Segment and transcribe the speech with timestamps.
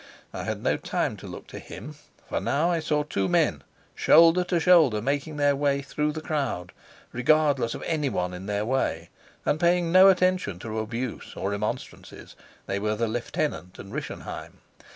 [0.33, 1.93] I had no time to look to him,
[2.27, 3.61] for now I saw two men,
[3.93, 6.71] shoulder to shoulder, making their way through the crowd,
[7.11, 9.11] regardless of any one in their way,
[9.45, 12.35] and paying no attention to abuse or remonstrances.
[12.65, 14.57] They were the lieutenant and Rischenheim.